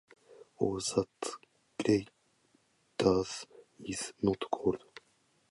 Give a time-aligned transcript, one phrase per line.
[0.57, 1.35] “All that
[1.77, 3.45] glitters
[3.85, 4.79] is not gold.”